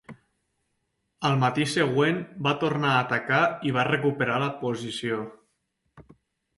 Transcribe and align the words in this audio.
Al 1.29 1.37
matí 1.43 1.67
següent 1.75 2.17
va 2.49 2.55
tornar 2.65 2.89
a 2.95 3.05
atacar 3.05 3.45
i 3.71 3.77
va 3.79 3.87
recuperar 3.93 4.43
la 4.47 4.53
posició. 4.67 5.25